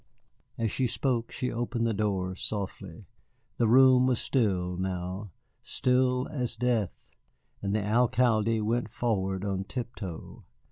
[0.57, 3.05] As she spoke she opened the door, softly.
[3.57, 5.29] The room was still now,
[5.61, 7.11] still as death,
[7.61, 10.43] and the Alcalde went forward on tiptoe.